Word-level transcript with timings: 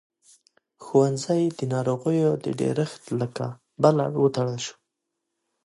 ښوونځی 0.83 1.43
د 1.57 1.59
ناروغيو 1.73 2.31
د 2.43 2.45
ډېرښت 2.61 3.03
له 3.19 3.27
کبله 3.37 4.05
وتړل 4.21 4.57
شو. 4.65 4.75